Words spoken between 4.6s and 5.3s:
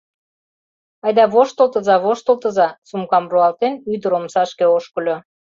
ошкыльо.